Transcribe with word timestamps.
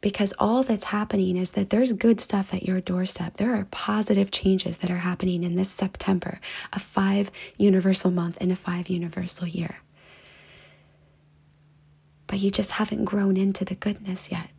because 0.00 0.32
all 0.38 0.62
that's 0.62 0.84
happening 0.84 1.36
is 1.36 1.52
that 1.52 1.70
there's 1.70 1.92
good 1.92 2.20
stuff 2.20 2.54
at 2.54 2.62
your 2.62 2.80
doorstep. 2.80 3.36
There 3.36 3.54
are 3.54 3.66
positive 3.70 4.30
changes 4.30 4.78
that 4.78 4.90
are 4.90 4.98
happening 4.98 5.42
in 5.42 5.54
this 5.54 5.70
September, 5.70 6.40
a 6.72 6.78
five 6.78 7.30
universal 7.58 8.10
month 8.10 8.38
and 8.40 8.50
a 8.50 8.56
five 8.56 8.88
universal 8.88 9.46
year. 9.46 9.80
But 12.26 12.38
you 12.38 12.50
just 12.50 12.72
haven't 12.72 13.04
grown 13.04 13.36
into 13.36 13.64
the 13.64 13.74
goodness 13.74 14.30
yet. 14.30 14.52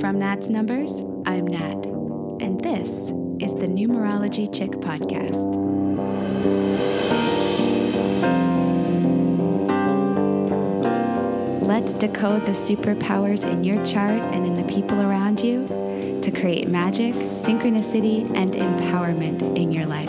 From 0.00 0.18
Nat's 0.18 0.48
Numbers, 0.48 1.02
I'm 1.26 1.46
Nat, 1.46 1.86
and 2.40 2.60
this 2.60 2.88
is 3.40 3.54
the 3.54 3.66
Numerology 3.66 4.52
Chick 4.52 4.72
Podcast. 4.72 5.66
Let's 11.66 11.94
decode 11.94 12.46
the 12.46 12.52
superpowers 12.52 13.44
in 13.44 13.64
your 13.64 13.84
chart 13.84 14.22
and 14.22 14.46
in 14.46 14.54
the 14.54 14.62
people 14.72 15.00
around 15.00 15.40
you 15.40 15.66
to 16.22 16.30
create 16.30 16.68
magic, 16.68 17.12
synchronicity, 17.34 18.24
and 18.36 18.52
empowerment 18.52 19.42
in 19.56 19.72
your 19.72 19.84
life. 19.84 20.08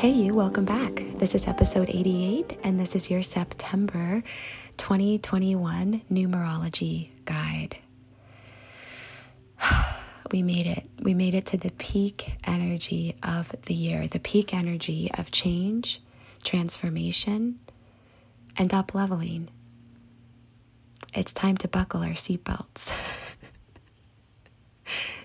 Hey, 0.00 0.10
you, 0.10 0.34
welcome 0.34 0.64
back. 0.64 1.04
This 1.14 1.36
is 1.36 1.46
episode 1.46 1.90
88, 1.90 2.58
and 2.64 2.80
this 2.80 2.96
is 2.96 3.08
your 3.08 3.22
September 3.22 4.24
2021 4.78 6.02
numerology 6.10 7.10
guide 7.24 7.78
we 10.32 10.42
made 10.42 10.66
it. 10.66 10.88
We 11.00 11.14
made 11.14 11.34
it 11.34 11.46
to 11.46 11.56
the 11.56 11.70
peak 11.72 12.32
energy 12.44 13.16
of 13.22 13.54
the 13.66 13.74
year, 13.74 14.06
the 14.06 14.18
peak 14.18 14.54
energy 14.54 15.10
of 15.16 15.30
change, 15.30 16.00
transformation, 16.44 17.58
and 18.56 18.72
up 18.72 18.94
leveling. 18.94 19.48
It's 21.14 21.32
time 21.32 21.56
to 21.58 21.68
buckle 21.68 22.02
our 22.02 22.10
seatbelts. 22.10 22.92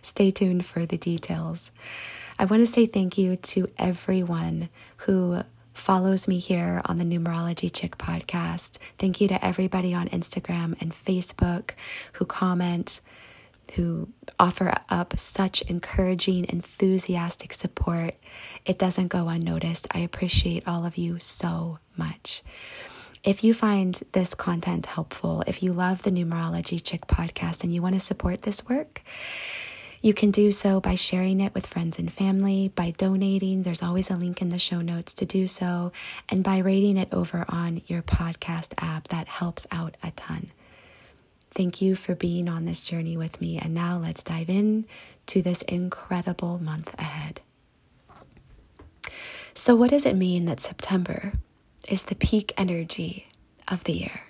Stay 0.01 0.31
tuned 0.31 0.65
for 0.65 0.85
the 0.85 0.97
details. 0.97 1.71
I 2.37 2.45
want 2.45 2.61
to 2.61 2.71
say 2.71 2.85
thank 2.85 3.17
you 3.17 3.35
to 3.35 3.67
everyone 3.77 4.69
who 4.97 5.41
follows 5.73 6.27
me 6.27 6.39
here 6.39 6.81
on 6.85 6.97
the 6.97 7.05
Numerology 7.05 7.71
Chick 7.71 7.97
podcast. 7.97 8.77
Thank 8.97 9.21
you 9.21 9.27
to 9.27 9.45
everybody 9.45 9.93
on 9.93 10.07
Instagram 10.09 10.79
and 10.81 10.93
Facebook 10.93 11.71
who 12.13 12.25
comment, 12.25 13.01
who 13.71 14.09
offer 14.39 14.73
up 14.89 15.17
such 15.17 15.61
encouraging, 15.63 16.45
enthusiastic 16.49 17.53
support. 17.53 18.15
It 18.65 18.79
doesn't 18.79 19.09
go 19.09 19.27
unnoticed. 19.27 19.87
I 19.91 19.99
appreciate 19.99 20.67
all 20.67 20.85
of 20.85 20.97
you 20.97 21.19
so 21.19 21.79
much. 21.95 22.43
If 23.23 23.43
you 23.43 23.53
find 23.53 23.99
this 24.11 24.35
content 24.35 24.85
helpful, 24.85 25.43
if 25.47 25.63
you 25.63 25.73
love 25.73 26.03
the 26.03 26.11
Numerology 26.11 26.79
Chick 26.83 27.07
podcast 27.07 27.63
and 27.63 27.73
you 27.73 27.81
want 27.81 27.95
to 27.95 27.99
support 27.99 28.43
this 28.43 28.67
work, 28.69 29.01
you 30.01 30.13
can 30.13 30.29
do 30.29 30.51
so 30.51 30.79
by 30.79 30.93
sharing 30.93 31.39
it 31.39 31.55
with 31.55 31.65
friends 31.65 31.97
and 31.97 32.13
family, 32.13 32.67
by 32.67 32.91
donating. 32.91 33.63
There's 33.63 33.81
always 33.81 34.11
a 34.11 34.15
link 34.15 34.39
in 34.39 34.49
the 34.49 34.59
show 34.59 34.81
notes 34.81 35.15
to 35.15 35.25
do 35.25 35.47
so, 35.47 35.91
and 36.29 36.43
by 36.43 36.59
rating 36.59 36.97
it 36.97 37.11
over 37.11 37.45
on 37.49 37.81
your 37.87 38.03
podcast 38.03 38.73
app. 38.77 39.07
That 39.07 39.27
helps 39.27 39.65
out 39.71 39.97
a 40.03 40.11
ton. 40.11 40.51
Thank 41.55 41.81
you 41.81 41.95
for 41.95 42.15
being 42.15 42.49
on 42.49 42.65
this 42.65 42.81
journey 42.81 43.15
with 43.15 43.39
me. 43.39 43.57
And 43.57 43.73
now 43.73 43.97
let's 43.97 44.23
dive 44.23 44.49
in 44.49 44.85
to 45.27 45.41
this 45.41 45.61
incredible 45.63 46.59
month 46.59 46.93
ahead. 46.99 47.39
So, 49.53 49.73
what 49.73 49.91
does 49.91 50.05
it 50.05 50.17
mean 50.17 50.45
that 50.45 50.59
September 50.59 51.31
is 51.87 52.05
the 52.05 52.15
peak 52.15 52.51
energy 52.57 53.29
of 53.69 53.85
the 53.85 53.93
year? 53.93 54.21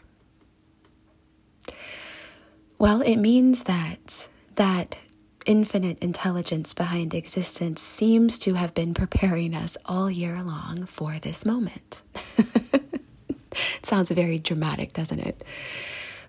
Well, 2.77 3.01
it 3.01 3.15
means 3.15 3.63
that 3.63 4.29
that 4.55 4.99
infinite 5.47 5.97
intelligence 6.03 6.75
behind 6.75 7.15
existence 7.15 7.81
seems 7.81 8.37
to 8.39 8.53
have 8.53 8.75
been 8.75 8.93
preparing 8.93 9.55
us 9.55 9.77
all 9.85 10.11
year 10.11 10.43
long 10.43 10.85
for 10.85 11.13
this 11.13 11.43
moment. 11.43 12.03
it 12.37 13.85
sounds 13.85 14.11
very 14.11 14.37
dramatic, 14.37 14.93
doesn't 14.93 15.19
it? 15.19 15.43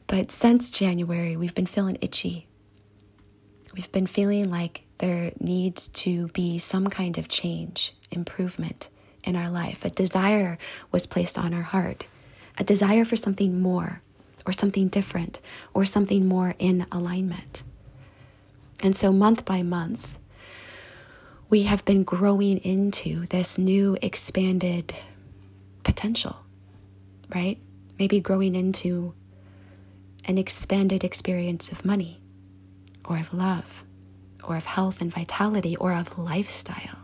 But 0.06 0.30
since 0.30 0.70
January, 0.70 1.36
we've 1.36 1.54
been 1.54 1.66
feeling 1.66 1.98
itchy. 2.00 2.46
We've 3.74 3.90
been 3.90 4.06
feeling 4.06 4.50
like 4.50 4.84
there 4.98 5.32
needs 5.40 5.88
to 5.88 6.28
be 6.28 6.58
some 6.58 6.86
kind 6.86 7.18
of 7.18 7.28
change, 7.28 7.94
improvement 8.10 8.88
in 9.24 9.36
our 9.36 9.50
life. 9.50 9.84
A 9.84 9.90
desire 9.90 10.58
was 10.92 11.06
placed 11.06 11.36
on 11.36 11.52
our 11.52 11.62
heart, 11.62 12.06
a 12.56 12.64
desire 12.64 13.04
for 13.04 13.16
something 13.16 13.60
more, 13.60 14.00
or 14.46 14.52
something 14.52 14.88
different, 14.88 15.40
or 15.74 15.84
something 15.84 16.26
more 16.26 16.54
in 16.58 16.86
alignment. 16.92 17.64
And 18.80 18.96
so, 18.96 19.12
month 19.12 19.44
by 19.44 19.62
month, 19.62 20.18
we 21.50 21.64
have 21.64 21.84
been 21.84 22.04
growing 22.04 22.58
into 22.58 23.26
this 23.26 23.58
new 23.58 23.98
expanded 24.00 24.94
potential, 25.82 26.36
right? 27.34 27.58
Maybe 27.98 28.20
growing 28.20 28.54
into 28.54 29.14
an 30.26 30.38
expanded 30.38 31.04
experience 31.04 31.72
of 31.72 31.84
money, 31.84 32.20
or 33.04 33.16
of 33.18 33.32
love, 33.32 33.84
or 34.44 34.56
of 34.56 34.64
health 34.64 35.00
and 35.00 35.12
vitality, 35.12 35.76
or 35.76 35.92
of 35.92 36.18
lifestyle, 36.18 36.98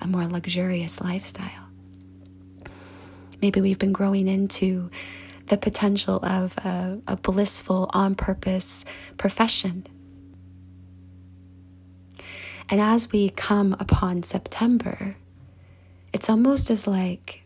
a 0.00 0.06
more 0.06 0.26
luxurious 0.26 1.00
lifestyle. 1.00 1.68
Maybe 3.40 3.60
we've 3.60 3.78
been 3.78 3.92
growing 3.92 4.28
into 4.28 4.90
the 5.46 5.56
potential 5.56 6.16
of 6.24 6.56
a, 6.58 7.00
a 7.06 7.16
blissful, 7.16 7.90
on 7.92 8.14
purpose 8.14 8.84
profession. 9.16 9.86
And 12.68 12.80
as 12.80 13.12
we 13.12 13.30
come 13.30 13.76
upon 13.78 14.22
September, 14.22 15.16
it's 16.12 16.28
almost 16.28 16.70
as 16.70 16.86
like, 16.86 17.44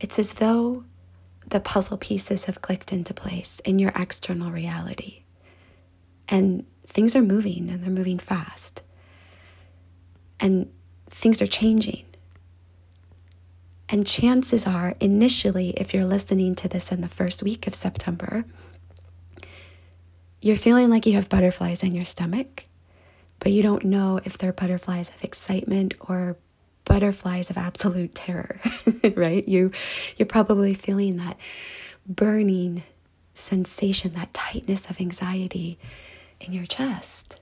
it's 0.00 0.18
as 0.18 0.34
though 0.34 0.84
the 1.50 1.60
puzzle 1.60 1.98
pieces 1.98 2.46
have 2.46 2.62
clicked 2.62 2.92
into 2.92 3.12
place 3.12 3.60
in 3.60 3.78
your 3.78 3.92
external 3.94 4.50
reality. 4.50 5.24
And 6.28 6.64
things 6.86 7.14
are 7.14 7.22
moving 7.22 7.68
and 7.68 7.82
they're 7.82 7.90
moving 7.90 8.18
fast. 8.18 8.82
And 10.38 10.70
things 11.08 11.42
are 11.42 11.46
changing. 11.46 12.04
And 13.88 14.06
chances 14.06 14.66
are, 14.66 14.94
initially, 15.00 15.70
if 15.70 15.92
you're 15.92 16.04
listening 16.04 16.54
to 16.56 16.68
this 16.68 16.92
in 16.92 17.00
the 17.00 17.08
first 17.08 17.42
week 17.42 17.66
of 17.66 17.74
September, 17.74 18.44
you're 20.40 20.56
feeling 20.56 20.88
like 20.88 21.06
you 21.06 21.14
have 21.14 21.28
butterflies 21.28 21.82
in 21.82 21.94
your 21.94 22.04
stomach, 22.04 22.66
but 23.40 23.50
you 23.50 23.62
don't 23.62 23.84
know 23.84 24.20
if 24.24 24.38
they're 24.38 24.52
butterflies 24.52 25.10
of 25.10 25.24
excitement 25.24 25.94
or 26.00 26.36
butterflies 26.90 27.50
of 27.50 27.56
absolute 27.56 28.16
terror, 28.16 28.60
right? 29.14 29.46
You 29.46 29.70
you're 30.16 30.26
probably 30.26 30.74
feeling 30.74 31.18
that 31.18 31.36
burning 32.04 32.82
sensation, 33.32 34.14
that 34.14 34.34
tightness 34.34 34.90
of 34.90 35.00
anxiety 35.00 35.78
in 36.40 36.52
your 36.52 36.66
chest. 36.66 37.38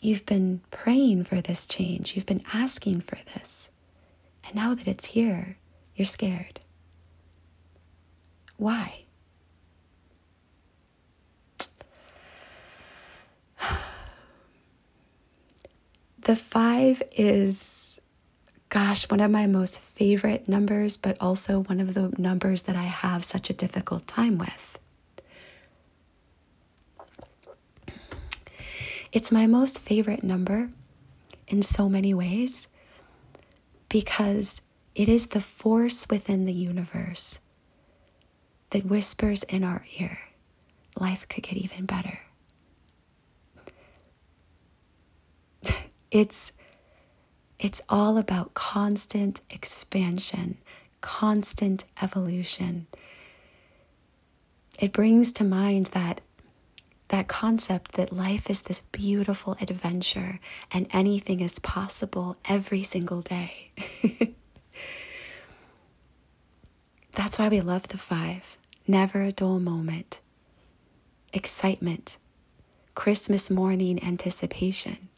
You've 0.00 0.26
been 0.26 0.60
praying 0.70 1.24
for 1.24 1.40
this 1.40 1.66
change. 1.66 2.14
You've 2.14 2.26
been 2.26 2.44
asking 2.52 3.00
for 3.00 3.16
this. 3.34 3.70
And 4.44 4.54
now 4.54 4.74
that 4.74 4.86
it's 4.86 5.06
here, 5.06 5.56
you're 5.96 6.04
scared. 6.04 6.60
Why? 8.58 9.01
The 16.22 16.36
five 16.36 17.02
is, 17.16 18.00
gosh, 18.68 19.10
one 19.10 19.18
of 19.18 19.30
my 19.30 19.46
most 19.48 19.80
favorite 19.80 20.48
numbers, 20.48 20.96
but 20.96 21.16
also 21.20 21.64
one 21.64 21.80
of 21.80 21.94
the 21.94 22.14
numbers 22.16 22.62
that 22.62 22.76
I 22.76 22.84
have 22.84 23.24
such 23.24 23.50
a 23.50 23.52
difficult 23.52 24.06
time 24.06 24.38
with. 24.38 24.78
It's 29.10 29.32
my 29.32 29.46
most 29.48 29.80
favorite 29.80 30.22
number 30.22 30.70
in 31.48 31.60
so 31.60 31.88
many 31.88 32.14
ways 32.14 32.68
because 33.88 34.62
it 34.94 35.08
is 35.08 35.28
the 35.28 35.40
force 35.40 36.08
within 36.08 36.44
the 36.44 36.52
universe 36.52 37.40
that 38.70 38.86
whispers 38.86 39.42
in 39.42 39.64
our 39.64 39.84
ear 39.98 40.18
life 40.98 41.28
could 41.28 41.42
get 41.42 41.56
even 41.56 41.84
better. 41.84 42.20
It's 46.12 46.52
it's 47.58 47.80
all 47.88 48.18
about 48.18 48.52
constant 48.54 49.40
expansion, 49.48 50.58
constant 51.00 51.84
evolution. 52.02 52.86
It 54.78 54.92
brings 54.92 55.32
to 55.34 55.44
mind 55.44 55.86
that 55.86 56.20
that 57.08 57.28
concept 57.28 57.92
that 57.92 58.12
life 58.12 58.50
is 58.50 58.62
this 58.62 58.82
beautiful 58.92 59.56
adventure 59.60 60.38
and 60.70 60.86
anything 60.92 61.40
is 61.40 61.58
possible 61.58 62.36
every 62.46 62.82
single 62.82 63.22
day. 63.22 63.70
That's 67.14 67.38
why 67.38 67.48
we 67.48 67.60
love 67.62 67.88
the 67.88 67.98
five. 67.98 68.58
Never 68.86 69.22
a 69.22 69.32
dull 69.32 69.60
moment. 69.60 70.20
Excitement. 71.32 72.18
Christmas 72.94 73.50
morning 73.50 74.02
anticipation. 74.04 75.08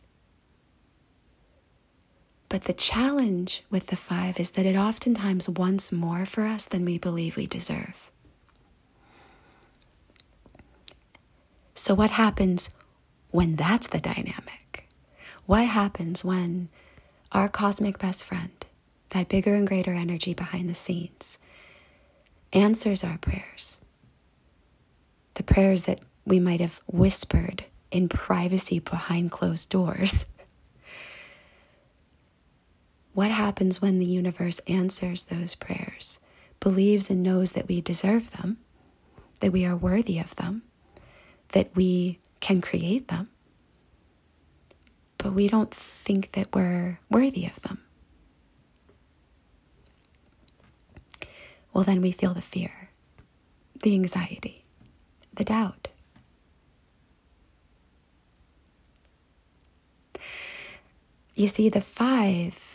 But 2.55 2.67
the 2.67 2.73
challenge 2.73 3.65
with 3.69 3.89
the 3.89 3.97
five 3.97 4.39
is 4.39 4.53
that 4.53 4.65
it 4.65 4.77
oftentimes 4.77 5.49
wants 5.49 5.91
more 5.91 6.25
for 6.25 6.45
us 6.45 6.67
than 6.67 6.85
we 6.85 6.99
believe 6.99 7.37
we 7.37 7.49
deserve. 7.49 8.13
So, 11.75 11.95
what 11.95 12.13
happens 12.13 12.71
when 13.33 13.57
that's 13.57 13.89
the 13.89 13.99
dynamic? 13.99 14.89
What 15.47 15.67
happens 15.67 16.25
when 16.25 16.69
our 17.33 17.49
cosmic 17.49 17.99
best 17.99 18.23
friend, 18.23 18.65
that 19.11 19.29
bigger 19.29 19.57
and 19.57 19.67
greater 19.67 19.93
energy 19.93 20.33
behind 20.33 20.71
the 20.71 20.75
scenes, 20.75 21.41
answers 22.53 23.03
our 23.03 23.19
prayers? 23.19 23.81
The 25.35 25.43
prayers 25.43 25.87
that 25.87 25.99
we 26.25 26.39
might 26.39 26.61
have 26.61 26.79
whispered 26.87 27.65
in 27.91 28.09
privacy 28.09 28.79
behind 28.79 29.33
closed 29.33 29.71
doors 29.71 30.27
what 33.15 33.31
happens 33.31 33.81
when 33.81 33.99
the 34.01 34.07
universe 34.07 34.59
answers 34.67 35.27
those 35.27 35.55
prayers, 35.55 36.19
believes 36.61 37.09
and 37.09 37.23
knows 37.23 37.53
that 37.53 37.69
we 37.69 37.81
deserve 37.81 38.33
them, 38.33 38.59
that 39.41 39.53
we 39.53 39.65
are 39.65 39.77
worthy 39.77 40.19
of 40.19 40.35
them, 40.37 40.63
that 41.53 41.71
we 41.75 42.19
can 42.41 42.61
create 42.61 43.09
them, 43.09 43.29
but 45.17 45.33
we 45.33 45.49
don't 45.49 45.73
think 45.73 46.33
that 46.33 46.55
we're 46.55 46.99
worthy 47.09 47.47
of 47.47 47.61
them? 47.63 47.79
Well, 51.73 51.85
then 51.85 52.03
we 52.03 52.13
feel 52.13 52.35
the 52.35 52.43
fear, 52.43 52.91
the 53.83 53.95
anxiety, 53.95 54.65
the 55.33 55.45
doubt. 55.45 55.89
You 61.35 61.49
see, 61.49 61.69
the 61.69 61.81
five 61.81 62.74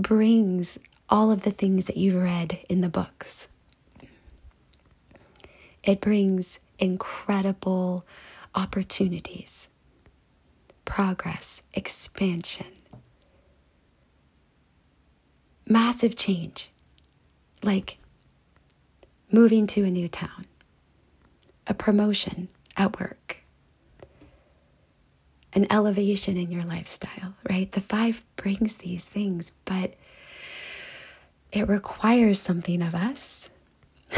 brings 0.00 0.78
all 1.08 1.30
of 1.30 1.42
the 1.42 1.50
things 1.50 1.86
that 1.86 1.96
you 1.96 2.18
read 2.18 2.58
in 2.68 2.80
the 2.80 2.88
books. 2.88 3.48
It 5.82 6.00
brings 6.00 6.60
incredible 6.78 8.04
opportunities, 8.54 9.70
progress, 10.84 11.62
expansion, 11.74 12.66
massive 15.66 16.16
change, 16.16 16.70
like 17.62 17.98
moving 19.30 19.66
to 19.68 19.84
a 19.84 19.90
new 19.90 20.08
town, 20.08 20.46
a 21.66 21.74
promotion 21.74 22.48
at 22.76 22.98
work, 23.00 23.38
an 25.52 25.66
elevation 25.70 26.36
in 26.36 26.50
your 26.50 26.62
lifestyle, 26.62 27.34
right? 27.48 27.70
The 27.72 27.80
five 27.80 28.22
brings 28.36 28.78
these 28.78 29.08
things, 29.08 29.52
but 29.64 29.94
it 31.52 31.68
requires 31.68 32.40
something 32.40 32.82
of 32.82 32.94
us. 32.94 33.50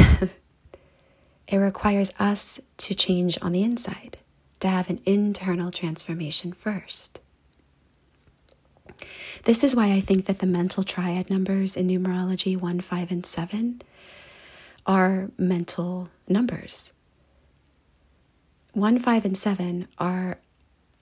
it 1.49 1.57
requires 1.57 2.13
us 2.19 2.61
to 2.79 2.95
change 2.95 3.39
on 3.41 3.53
the 3.53 3.63
inside, 3.63 4.19
to 4.61 4.69
have 4.69 4.91
an 4.91 5.01
internal 5.07 5.71
transformation 5.71 6.53
first. 6.53 7.21
This 9.45 9.65
is 9.65 9.75
why 9.75 9.93
I 9.93 10.01
think 10.01 10.27
that 10.27 10.39
the 10.39 10.47
mental 10.47 10.85
triad 10.85 11.31
numbers 11.31 11.77
in 11.77 11.89
numerology 11.89 12.59
1, 12.59 12.81
5, 12.81 13.11
and 13.11 13.27
7 13.27 13.83
are 14.87 15.31
mental 15.39 16.11
numbers. 16.29 16.93
1, 18.73 18.99
5, 18.99 19.25
and 19.25 19.37
7 19.37 19.89
are 19.99 20.39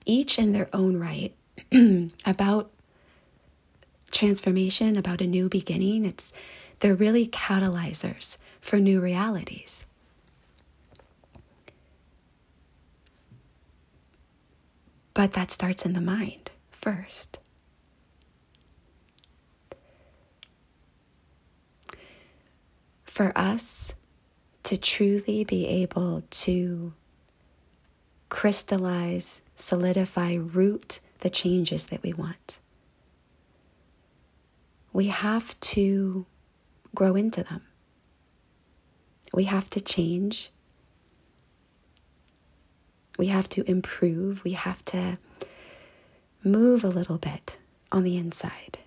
each 0.05 0.39
in 0.39 0.51
their 0.51 0.69
own 0.73 0.97
right, 0.97 1.33
about 2.25 2.71
transformation, 4.11 4.97
about 4.97 5.21
a 5.21 5.27
new 5.27 5.49
beginning. 5.49 6.05
It's 6.05 6.33
they're 6.79 6.95
really 6.95 7.27
catalyzers 7.27 8.37
for 8.59 8.77
new 8.77 8.99
realities. 8.99 9.85
But 15.13 15.33
that 15.33 15.51
starts 15.51 15.85
in 15.85 15.93
the 15.93 16.01
mind 16.01 16.51
first. 16.71 17.39
For 23.05 23.31
us 23.37 23.93
to 24.63 24.77
truly 24.77 25.43
be 25.43 25.67
able 25.67 26.23
to 26.29 26.93
crystallize, 28.31 29.41
solidify, 29.55 30.33
root 30.35 31.01
the 31.19 31.29
changes 31.29 31.87
that 31.87 32.01
we 32.01 32.13
want. 32.13 32.59
We 34.93 35.07
have 35.07 35.59
to 35.59 36.25
grow 36.95 37.15
into 37.15 37.43
them. 37.43 37.61
We 39.33 39.43
have 39.43 39.69
to 39.71 39.81
change. 39.81 40.49
We 43.19 43.27
have 43.27 43.49
to 43.49 43.69
improve. 43.69 44.45
We 44.45 44.51
have 44.51 44.83
to 44.85 45.17
move 46.41 46.85
a 46.85 46.89
little 46.89 47.17
bit 47.17 47.59
on 47.91 48.03
the 48.03 48.17
inside. 48.17 48.79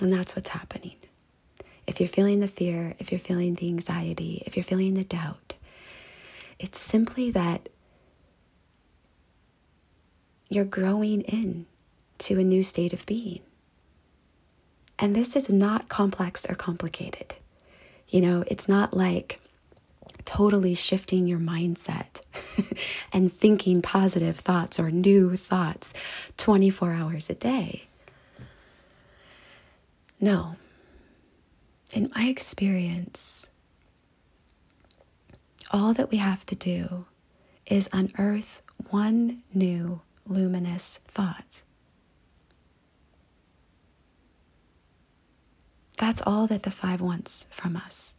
And 0.00 0.12
that's 0.12 0.34
what's 0.34 0.50
happening. 0.50 0.96
If 1.86 2.00
you're 2.00 2.08
feeling 2.08 2.40
the 2.40 2.48
fear, 2.48 2.94
if 2.98 3.12
you're 3.12 3.20
feeling 3.20 3.54
the 3.54 3.68
anxiety, 3.68 4.42
if 4.46 4.56
you're 4.56 4.64
feeling 4.64 4.94
the 4.94 5.04
doubt, 5.04 5.54
it's 6.58 6.78
simply 6.78 7.30
that 7.30 7.68
you're 10.48 10.64
growing 10.64 11.22
in 11.22 11.66
to 12.18 12.38
a 12.38 12.44
new 12.44 12.62
state 12.62 12.92
of 12.92 13.06
being. 13.06 13.40
And 14.98 15.16
this 15.16 15.34
is 15.34 15.48
not 15.50 15.88
complex 15.88 16.46
or 16.48 16.54
complicated. 16.54 17.34
You 18.08 18.20
know, 18.20 18.44
it's 18.46 18.68
not 18.68 18.94
like 18.94 19.40
totally 20.24 20.74
shifting 20.74 21.26
your 21.26 21.38
mindset 21.38 22.20
and 23.12 23.32
thinking 23.32 23.82
positive 23.82 24.38
thoughts 24.38 24.78
or 24.78 24.90
new 24.90 25.36
thoughts 25.36 25.94
24 26.36 26.92
hours 26.92 27.30
a 27.30 27.34
day. 27.34 27.84
No. 30.20 30.56
In 31.92 32.10
my 32.14 32.26
experience, 32.26 33.50
all 35.72 35.94
that 35.94 36.10
we 36.10 36.18
have 36.18 36.44
to 36.46 36.54
do 36.54 37.06
is 37.66 37.88
unearth 37.92 38.62
one 38.90 39.42
new 39.54 40.02
luminous 40.26 41.00
thought. 41.08 41.62
That's 45.98 46.22
all 46.26 46.46
that 46.48 46.64
the 46.64 46.70
five 46.70 47.00
wants 47.00 47.46
from 47.50 47.76
us. 47.76 48.14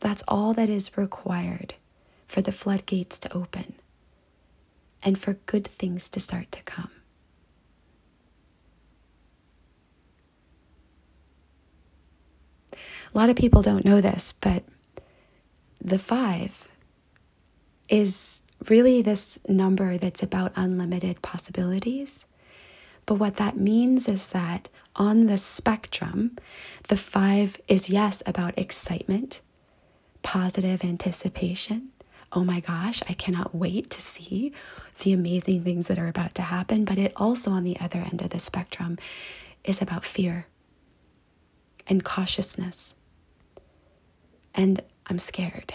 That's 0.00 0.24
all 0.28 0.52
that 0.54 0.68
is 0.68 0.98
required 0.98 1.74
for 2.26 2.42
the 2.42 2.52
floodgates 2.52 3.18
to 3.20 3.32
open 3.32 3.74
and 5.02 5.18
for 5.18 5.34
good 5.46 5.66
things 5.66 6.10
to 6.10 6.20
start 6.20 6.50
to 6.52 6.62
come. 6.62 6.90
A 12.72 12.76
lot 13.18 13.30
of 13.30 13.36
people 13.36 13.62
don't 13.62 13.84
know 13.84 14.00
this, 14.00 14.32
but 14.32 14.64
the 15.84 15.98
five 15.98 16.66
is 17.88 18.44
really 18.68 19.02
this 19.02 19.38
number 19.46 19.98
that's 19.98 20.22
about 20.22 20.52
unlimited 20.56 21.20
possibilities. 21.20 22.24
But 23.04 23.16
what 23.16 23.36
that 23.36 23.58
means 23.58 24.08
is 24.08 24.28
that 24.28 24.70
on 24.96 25.26
the 25.26 25.36
spectrum, 25.36 26.38
the 26.88 26.96
five 26.96 27.60
is 27.68 27.90
yes 27.90 28.22
about 28.24 28.58
excitement, 28.58 29.42
positive 30.22 30.82
anticipation. 30.82 31.90
Oh 32.32 32.44
my 32.44 32.60
gosh, 32.60 33.02
I 33.08 33.12
cannot 33.12 33.54
wait 33.54 33.90
to 33.90 34.00
see 34.00 34.52
the 35.00 35.12
amazing 35.12 35.64
things 35.64 35.88
that 35.88 35.98
are 35.98 36.08
about 36.08 36.34
to 36.36 36.42
happen. 36.42 36.86
But 36.86 36.96
it 36.96 37.12
also, 37.16 37.50
on 37.50 37.64
the 37.64 37.78
other 37.78 37.98
end 37.98 38.22
of 38.22 38.30
the 38.30 38.38
spectrum, 38.38 38.96
is 39.64 39.82
about 39.82 40.04
fear 40.04 40.46
and 41.86 42.02
cautiousness 42.02 42.96
and 44.54 44.82
I'm 45.06 45.18
scared. 45.18 45.74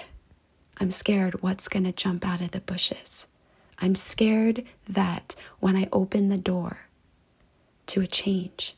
I'm 0.80 0.90
scared 0.90 1.42
what's 1.42 1.68
going 1.68 1.84
to 1.86 1.92
jump 1.92 2.26
out 2.26 2.42
of 2.42 2.52
the 2.52 2.62
bushes. 2.62 3.28
I'm 3.80 3.96
scared 3.96 4.64
that 4.88 5.36
when 5.60 5.76
I 5.76 5.88
open 5.92 6.30
the 6.30 6.38
door 6.38 6.80
to 7.88 8.02
a 8.02 8.08
change, 8.08 8.76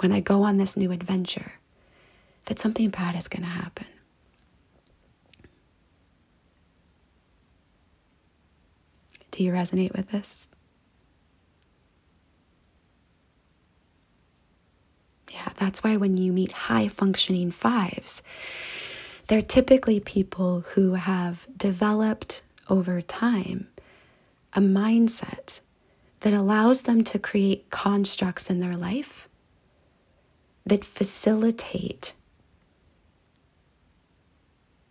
when 0.00 0.12
I 0.12 0.20
go 0.20 0.42
on 0.42 0.56
this 0.56 0.76
new 0.76 0.90
adventure, 0.92 1.52
that 2.46 2.58
something 2.58 2.90
bad 2.90 3.16
is 3.16 3.28
going 3.28 3.42
to 3.42 3.48
happen. 3.48 3.86
Do 9.30 9.42
you 9.42 9.52
resonate 9.52 9.92
with 9.96 10.10
this? 10.10 10.48
Yeah, 15.32 15.48
that's 15.56 15.82
why 15.82 15.96
when 15.96 16.16
you 16.16 16.32
meet 16.32 16.52
high 16.52 16.86
functioning 16.86 17.50
fives, 17.50 18.22
they're 19.26 19.42
typically 19.42 20.00
people 20.00 20.60
who 20.60 20.94
have 20.94 21.46
developed 21.56 22.42
over 22.68 23.00
time 23.00 23.68
a 24.52 24.60
mindset 24.60 25.60
that 26.20 26.32
allows 26.32 26.82
them 26.82 27.02
to 27.04 27.18
create 27.18 27.68
constructs 27.70 28.48
in 28.48 28.60
their 28.60 28.76
life 28.76 29.28
that 30.64 30.84
facilitate 30.84 32.14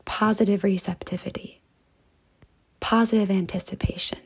positive 0.05 0.63
receptivity, 0.63 1.61
positive 2.79 3.31
anticipation. 3.31 4.19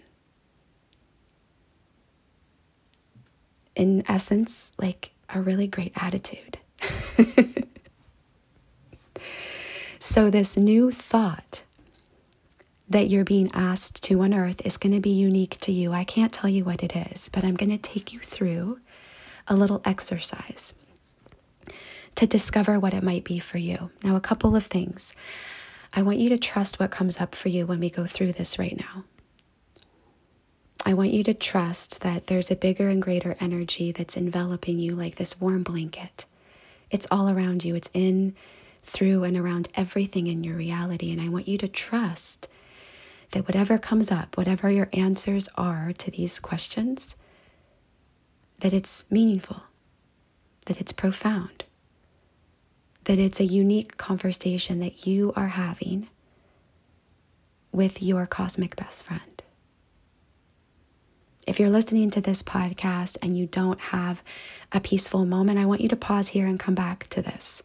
In 3.75 4.03
essence, 4.09 4.71
like 4.77 5.11
a 5.29 5.41
really 5.41 5.67
great 5.67 5.93
attitude. 5.95 6.57
so, 9.99 10.29
this 10.29 10.57
new 10.57 10.91
thought 10.91 11.63
that 12.89 13.09
you're 13.09 13.25
being 13.25 13.51
asked 13.53 14.03
to 14.03 14.21
unearth 14.21 14.65
is 14.65 14.77
going 14.77 14.93
to 14.93 14.99
be 14.99 15.09
unique 15.09 15.57
to 15.59 15.71
you. 15.71 15.91
I 15.91 16.03
can't 16.03 16.31
tell 16.31 16.49
you 16.49 16.63
what 16.63 16.83
it 16.83 16.95
is, 16.95 17.29
but 17.29 17.43
I'm 17.43 17.55
going 17.55 17.69
to 17.69 17.77
take 17.77 18.13
you 18.13 18.19
through 18.19 18.79
a 19.47 19.55
little 19.55 19.81
exercise 19.83 20.73
to 22.15 22.25
discover 22.25 22.79
what 22.79 22.93
it 22.93 23.03
might 23.03 23.23
be 23.23 23.39
for 23.39 23.57
you. 23.57 23.91
Now, 24.03 24.15
a 24.15 24.21
couple 24.21 24.55
of 24.55 24.65
things. 24.65 25.13
I 25.93 26.01
want 26.01 26.19
you 26.19 26.29
to 26.29 26.37
trust 26.37 26.79
what 26.79 26.91
comes 26.91 27.19
up 27.19 27.35
for 27.35 27.49
you 27.49 27.65
when 27.65 27.79
we 27.79 27.89
go 27.89 28.05
through 28.05 28.33
this 28.33 28.57
right 28.57 28.77
now. 28.77 29.03
I 30.85 30.93
want 30.93 31.11
you 31.11 31.23
to 31.25 31.33
trust 31.33 32.01
that 32.01 32.27
there's 32.27 32.51
a 32.51 32.55
bigger 32.55 32.87
and 32.87 33.01
greater 33.01 33.35
energy 33.39 33.91
that's 33.91 34.15
enveloping 34.15 34.79
you 34.79 34.95
like 34.95 35.15
this 35.15 35.39
warm 35.39 35.63
blanket. 35.63 36.25
It's 36.89 37.07
all 37.11 37.29
around 37.29 37.65
you, 37.65 37.75
it's 37.75 37.89
in, 37.93 38.35
through, 38.83 39.23
and 39.23 39.37
around 39.37 39.69
everything 39.75 40.27
in 40.27 40.43
your 40.43 40.55
reality. 40.55 41.11
And 41.11 41.21
I 41.21 41.29
want 41.29 41.47
you 41.47 41.57
to 41.59 41.67
trust 41.67 42.47
that 43.31 43.47
whatever 43.47 43.77
comes 43.77 44.11
up, 44.11 44.37
whatever 44.37 44.69
your 44.69 44.89
answers 44.93 45.49
are 45.55 45.91
to 45.97 46.11
these 46.11 46.39
questions, 46.39 47.15
that 48.59 48.73
it's 48.73 49.09
meaningful, 49.11 49.63
that 50.65 50.79
it's 50.79 50.93
profound, 50.93 51.65
that 53.03 53.19
it's 53.19 53.39
a 53.39 53.45
unique 53.45 53.97
conversation 53.97 54.79
that 54.79 55.05
you 55.05 55.33
are 55.35 55.49
having 55.49 56.07
with 57.71 58.01
your 58.01 58.25
cosmic 58.25 58.75
best 58.75 59.03
friend. 59.03 59.43
If 61.45 61.59
you're 61.59 61.69
listening 61.69 62.09
to 62.11 62.21
this 62.21 62.43
podcast 62.43 63.17
and 63.21 63.37
you 63.37 63.45
don't 63.45 63.79
have 63.79 64.21
a 64.73 64.81
peaceful 64.81 65.25
moment, 65.25 65.59
I 65.59 65.65
want 65.65 65.79
you 65.79 65.87
to 65.89 65.95
pause 65.95 66.29
here 66.29 66.45
and 66.45 66.59
come 66.59 66.75
back 66.75 67.07
to 67.07 67.21
this. 67.21 67.63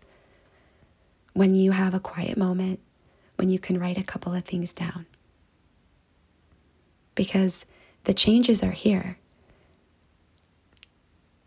When 1.33 1.55
you 1.55 1.73
have 1.73 1.95
a 1.95 2.01
quiet 2.01 2.37
moment, 2.37 2.81
when 3.37 3.49
you 3.49 3.59
can 3.59 3.79
write 3.79 3.99
a 3.99 4.03
couple 4.03 4.35
of 4.35 4.45
things 4.45 4.73
down 4.73 5.07
because 7.15 7.67
the 8.05 8.15
changes 8.15 8.63
are 8.63 8.73
here. 8.73 9.19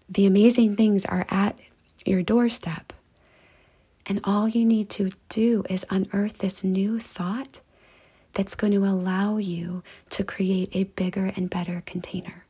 The 0.08 0.26
amazing 0.26 0.76
things 0.76 1.06
are 1.06 1.26
at 1.30 1.58
your 2.06 2.24
doorstep. 2.24 2.94
And 4.06 4.20
all 4.24 4.48
you 4.48 4.66
need 4.66 4.90
to 4.92 5.12
do 5.30 5.64
is 5.70 5.86
unearth 5.90 6.38
this 6.38 6.64
new 6.64 7.00
thought 7.00 7.62
that's 8.34 8.56
going 8.56 8.74
to 8.74 8.86
allow 8.86 9.38
you 9.38 9.84
to 10.12 10.24
create 10.24 10.70
a 10.74 10.84
bigger 10.84 11.32
and 11.36 11.50
better 11.50 11.82
container 11.86 12.46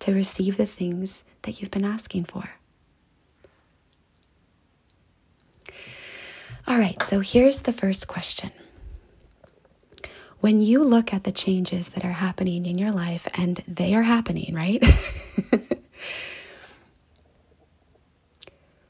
to 0.00 0.12
receive 0.12 0.56
the 0.56 0.66
things 0.66 1.24
that 1.42 1.60
you've 1.60 1.70
been 1.70 1.84
asking 1.84 2.24
for. 2.24 2.50
All 6.68 6.78
right, 6.78 7.00
so 7.02 7.20
here's 7.20 7.60
the 7.62 7.72
first 7.72 8.08
question 8.08 8.50
when 10.40 10.60
you 10.60 10.82
look 10.82 11.14
at 11.14 11.24
the 11.24 11.32
changes 11.32 11.90
that 11.90 12.04
are 12.04 12.12
happening 12.12 12.66
in 12.66 12.76
your 12.76 12.92
life, 12.92 13.26
and 13.34 13.62
they 13.66 13.94
are 13.94 14.02
happening, 14.02 14.54
right? 14.54 14.84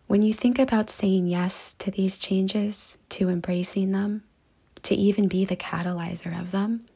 when 0.06 0.22
you 0.22 0.34
think 0.34 0.58
about 0.58 0.90
saying 0.90 1.26
yes 1.28 1.72
to 1.74 1.90
these 1.90 2.18
changes, 2.18 2.98
to 3.10 3.28
embracing 3.28 3.92
them, 3.92 4.22
to 4.82 4.94
even 4.94 5.28
be 5.28 5.44
the 5.44 5.56
catalyzer 5.56 6.38
of 6.38 6.50
them, 6.50 6.86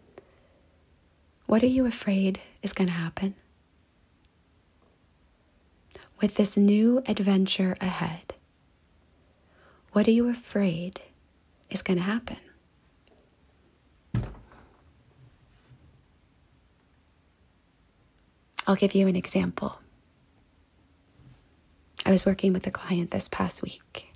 what 1.47 1.63
are 1.63 1.67
you 1.67 1.87
afraid 1.87 2.41
is 2.63 2.73
going 2.73 2.89
to 2.89 2.95
happen? 2.95 3.35
With 6.21 6.35
this 6.35 6.57
new 6.57 7.03
adventure 7.07 7.77
ahead, 7.81 8.35
what 9.93 10.07
are 10.07 10.13
you 10.13 10.29
afraid 10.29 11.01
is 11.69 11.83
going 11.83 11.99
to 11.99 12.05
happen? 12.05 12.37
I'll 18.67 18.77
give 18.77 18.95
you 18.95 19.09
an 19.09 19.17
example. 19.17 19.81
I 22.07 22.11
was 22.11 22.25
working 22.25 22.53
with 22.53 22.67
a 22.67 22.71
client 22.71 23.11
this 23.11 23.29
past 23.29 23.63
week, 23.63 24.13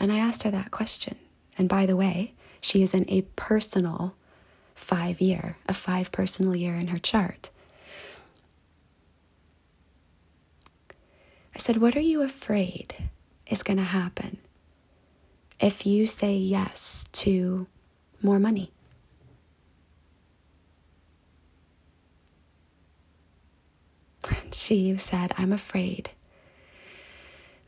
and 0.00 0.12
I 0.12 0.18
asked 0.18 0.42
her 0.42 0.50
that 0.50 0.70
question. 0.70 1.16
And 1.56 1.68
by 1.68 1.86
the 1.86 1.96
way, 1.96 2.34
she 2.60 2.82
is 2.82 2.94
in 2.94 3.04
a 3.08 3.22
personal 3.36 4.14
five 4.74 5.20
year, 5.20 5.58
a 5.68 5.74
five 5.74 6.10
personal 6.10 6.56
year 6.56 6.74
in 6.74 6.88
her 6.88 6.98
chart. 6.98 7.50
I 11.54 11.58
said, 11.58 11.76
What 11.78 11.96
are 11.96 12.00
you 12.00 12.22
afraid 12.22 12.94
is 13.50 13.62
going 13.62 13.76
to 13.76 13.82
happen 13.82 14.38
if 15.60 15.84
you 15.84 16.06
say 16.06 16.34
yes 16.34 17.06
to 17.12 17.66
more 18.22 18.38
money? 18.38 18.72
she 24.52 24.96
said, 24.96 25.34
I'm 25.36 25.52
afraid 25.52 26.10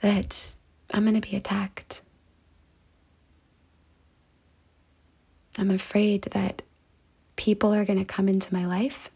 that 0.01 0.57
I'm 0.93 1.05
going 1.05 1.21
to 1.21 1.29
be 1.29 1.37
attacked. 1.37 2.03
I'm 5.59 5.71
afraid 5.71 6.23
that 6.33 6.63
people 7.37 7.73
are 7.73 7.85
going 7.85 7.99
to 7.99 8.05
come 8.05 8.29
into 8.29 8.53
my 8.53 8.67
life. 8.67 9.11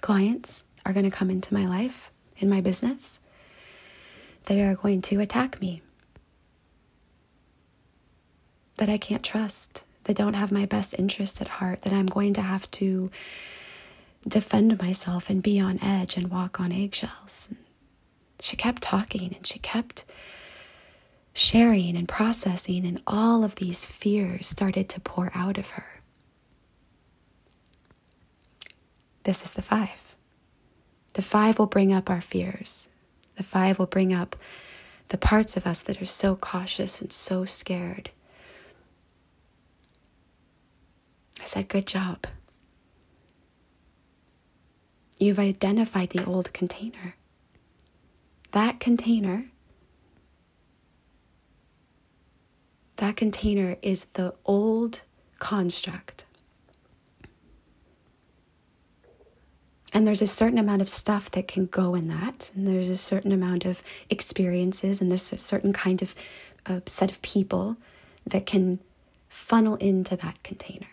Clients 0.00 0.64
are 0.84 0.92
going 0.92 1.08
to 1.08 1.16
come 1.16 1.30
into 1.30 1.52
my 1.52 1.66
life, 1.66 2.10
in 2.38 2.48
my 2.48 2.60
business, 2.60 3.20
that 4.46 4.58
are 4.58 4.74
going 4.74 5.02
to 5.02 5.20
attack 5.20 5.60
me, 5.60 5.82
that 8.76 8.88
I 8.88 8.98
can't 8.98 9.22
trust, 9.22 9.84
that 10.04 10.16
don't 10.16 10.34
have 10.34 10.52
my 10.52 10.66
best 10.66 10.98
interests 10.98 11.40
at 11.40 11.48
heart, 11.48 11.82
that 11.82 11.92
I'm 11.92 12.06
going 12.06 12.34
to 12.34 12.42
have 12.42 12.70
to 12.72 13.10
defend 14.26 14.80
myself 14.80 15.30
and 15.30 15.42
be 15.42 15.58
on 15.58 15.82
edge 15.82 16.16
and 16.16 16.30
walk 16.30 16.60
on 16.60 16.72
eggshells. 16.72 17.50
She 18.40 18.56
kept 18.56 18.82
talking 18.82 19.34
and 19.34 19.46
she 19.46 19.58
kept 19.58 20.04
sharing 21.32 21.96
and 21.96 22.08
processing, 22.08 22.84
and 22.84 23.00
all 23.06 23.44
of 23.44 23.54
these 23.56 23.86
fears 23.86 24.46
started 24.46 24.88
to 24.90 25.00
pour 25.00 25.30
out 25.34 25.56
of 25.58 25.70
her. 25.70 26.00
This 29.24 29.42
is 29.44 29.52
the 29.52 29.62
five. 29.62 30.16
The 31.14 31.22
five 31.22 31.58
will 31.58 31.66
bring 31.66 31.92
up 31.92 32.10
our 32.10 32.20
fears. 32.20 32.89
The 33.40 33.44
five 33.44 33.78
will 33.78 33.86
bring 33.86 34.12
up 34.12 34.36
the 35.08 35.16
parts 35.16 35.56
of 35.56 35.66
us 35.66 35.80
that 35.84 36.02
are 36.02 36.04
so 36.04 36.36
cautious 36.36 37.00
and 37.00 37.10
so 37.10 37.46
scared. 37.46 38.10
I 41.40 41.44
said, 41.44 41.66
Good 41.68 41.86
job. 41.86 42.26
You've 45.18 45.38
identified 45.38 46.10
the 46.10 46.22
old 46.22 46.52
container. 46.52 47.14
That 48.52 48.78
container, 48.78 49.46
that 52.96 53.16
container 53.16 53.78
is 53.80 54.04
the 54.12 54.34
old 54.44 55.00
construct. 55.38 56.26
And 59.92 60.06
there's 60.06 60.22
a 60.22 60.26
certain 60.26 60.58
amount 60.58 60.82
of 60.82 60.88
stuff 60.88 61.30
that 61.32 61.48
can 61.48 61.66
go 61.66 61.94
in 61.94 62.06
that. 62.08 62.50
And 62.54 62.66
there's 62.66 62.90
a 62.90 62.96
certain 62.96 63.32
amount 63.32 63.64
of 63.64 63.82
experiences, 64.08 65.00
and 65.00 65.10
there's 65.10 65.32
a 65.32 65.38
certain 65.38 65.72
kind 65.72 66.00
of 66.00 66.14
uh, 66.66 66.80
set 66.86 67.10
of 67.10 67.20
people 67.22 67.76
that 68.26 68.46
can 68.46 68.78
funnel 69.28 69.76
into 69.76 70.16
that 70.16 70.42
container. 70.42 70.86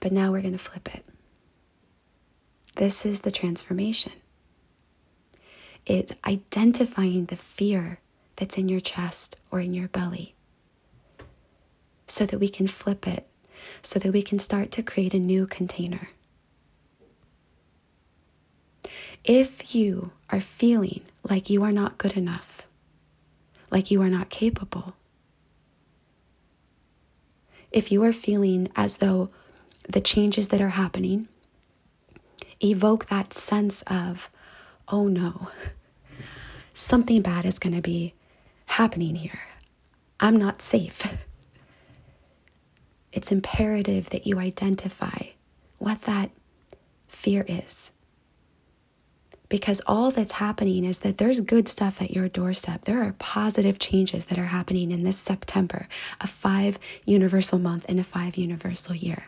But 0.00 0.12
now 0.12 0.32
we're 0.32 0.42
going 0.42 0.52
to 0.52 0.58
flip 0.58 0.94
it. 0.94 1.04
This 2.76 3.06
is 3.06 3.20
the 3.20 3.30
transformation. 3.30 4.12
It's 5.86 6.12
identifying 6.26 7.26
the 7.26 7.36
fear 7.36 8.00
that's 8.36 8.58
in 8.58 8.68
your 8.68 8.80
chest 8.80 9.36
or 9.50 9.60
in 9.60 9.74
your 9.74 9.88
belly 9.88 10.34
so 12.06 12.26
that 12.26 12.38
we 12.38 12.48
can 12.48 12.66
flip 12.66 13.06
it, 13.06 13.26
so 13.82 13.98
that 13.98 14.12
we 14.12 14.22
can 14.22 14.38
start 14.38 14.70
to 14.72 14.82
create 14.82 15.14
a 15.14 15.18
new 15.18 15.46
container. 15.46 16.10
If 19.24 19.74
you 19.74 20.12
are 20.30 20.40
feeling 20.40 21.02
like 21.22 21.48
you 21.48 21.62
are 21.62 21.72
not 21.72 21.98
good 21.98 22.16
enough, 22.16 22.66
like 23.70 23.90
you 23.90 24.02
are 24.02 24.10
not 24.10 24.30
capable, 24.30 24.94
if 27.70 27.90
you 27.90 28.02
are 28.04 28.12
feeling 28.12 28.68
as 28.76 28.98
though 28.98 29.30
the 29.88 30.00
changes 30.00 30.48
that 30.48 30.60
are 30.60 30.70
happening 30.70 31.28
evoke 32.60 33.06
that 33.06 33.32
sense 33.32 33.82
of, 33.86 34.28
oh 34.88 35.08
no, 35.08 35.48
something 36.72 37.22
bad 37.22 37.46
is 37.46 37.58
going 37.58 37.74
to 37.74 37.82
be 37.82 38.14
happening 38.66 39.16
here. 39.16 39.40
I'm 40.20 40.36
not 40.36 40.62
safe. 40.62 41.02
It's 43.12 43.30
imperative 43.30 44.10
that 44.10 44.26
you 44.26 44.38
identify 44.38 45.18
what 45.78 46.02
that 46.02 46.30
fear 47.08 47.44
is. 47.46 47.92
Because 49.48 49.82
all 49.86 50.10
that's 50.10 50.32
happening 50.32 50.84
is 50.84 51.00
that 51.00 51.18
there's 51.18 51.40
good 51.40 51.68
stuff 51.68 52.00
at 52.00 52.10
your 52.10 52.26
doorstep. 52.28 52.86
There 52.86 53.02
are 53.02 53.12
positive 53.18 53.78
changes 53.78 54.24
that 54.26 54.38
are 54.38 54.46
happening 54.46 54.90
in 54.90 55.02
this 55.02 55.18
September, 55.18 55.88
a 56.22 56.26
five 56.26 56.78
universal 57.04 57.58
month 57.58 57.84
and 57.86 58.00
a 58.00 58.04
five 58.04 58.36
universal 58.36 58.94
year. 58.94 59.24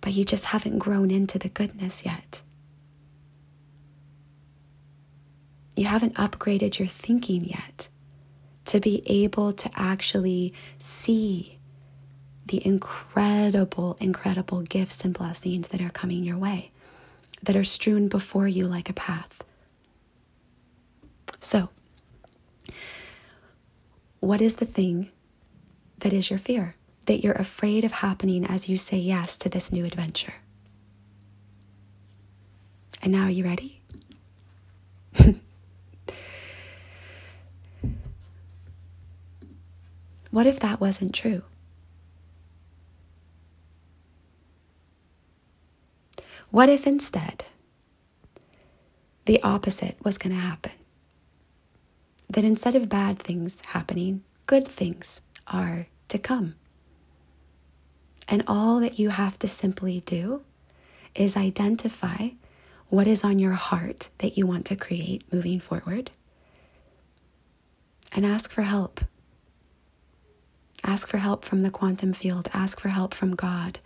But 0.00 0.14
you 0.14 0.24
just 0.24 0.46
haven't 0.46 0.78
grown 0.80 1.12
into 1.12 1.38
the 1.38 1.48
goodness 1.48 2.04
yet. 2.04 2.42
You 5.76 5.86
haven't 5.86 6.14
upgraded 6.14 6.80
your 6.80 6.88
thinking 6.88 7.44
yet 7.44 7.88
to 8.68 8.80
be 8.80 9.02
able 9.06 9.50
to 9.54 9.70
actually 9.74 10.52
see 10.76 11.58
the 12.44 12.64
incredible, 12.66 13.96
incredible 13.98 14.60
gifts 14.60 15.04
and 15.04 15.14
blessings 15.14 15.68
that 15.68 15.80
are 15.80 15.88
coming 15.88 16.22
your 16.22 16.36
way, 16.36 16.70
that 17.42 17.56
are 17.56 17.64
strewn 17.64 18.08
before 18.08 18.46
you 18.46 18.66
like 18.68 18.90
a 18.90 18.92
path. 18.92 19.42
So, 21.40 21.70
what 24.20 24.42
is 24.42 24.56
the 24.56 24.66
thing 24.66 25.10
that 26.00 26.12
is 26.12 26.28
your 26.28 26.38
fear, 26.38 26.76
that 27.06 27.24
you're 27.24 27.32
afraid 27.32 27.84
of 27.84 27.92
happening 27.92 28.44
as 28.44 28.68
you 28.68 28.76
say 28.76 28.98
yes 28.98 29.38
to 29.38 29.48
this 29.48 29.72
new 29.72 29.86
adventure? 29.86 30.34
And 33.00 33.12
now, 33.12 33.24
are 33.24 33.30
you 33.30 33.44
ready? 33.44 33.80
What 40.38 40.46
if 40.46 40.60
that 40.60 40.80
wasn't 40.80 41.12
true? 41.12 41.42
What 46.52 46.68
if 46.68 46.86
instead 46.86 47.46
the 49.24 49.42
opposite 49.42 49.96
was 50.04 50.16
going 50.16 50.36
to 50.36 50.40
happen? 50.40 50.70
That 52.30 52.44
instead 52.44 52.76
of 52.76 52.88
bad 52.88 53.18
things 53.18 53.62
happening, 53.62 54.22
good 54.46 54.64
things 54.64 55.22
are 55.48 55.88
to 56.06 56.18
come. 56.20 56.54
And 58.28 58.44
all 58.46 58.78
that 58.78 58.96
you 58.96 59.08
have 59.08 59.40
to 59.40 59.48
simply 59.48 60.04
do 60.06 60.42
is 61.16 61.36
identify 61.36 62.28
what 62.90 63.08
is 63.08 63.24
on 63.24 63.40
your 63.40 63.54
heart 63.54 64.08
that 64.18 64.38
you 64.38 64.46
want 64.46 64.66
to 64.66 64.76
create 64.76 65.24
moving 65.32 65.58
forward 65.58 66.12
and 68.12 68.24
ask 68.24 68.52
for 68.52 68.62
help. 68.62 69.00
Ask 70.84 71.08
for 71.08 71.18
help 71.18 71.44
from 71.44 71.62
the 71.62 71.70
quantum 71.70 72.12
field, 72.12 72.48
ask 72.54 72.80
for 72.80 72.88
help 72.88 73.14
from 73.14 73.34
God 73.34 73.80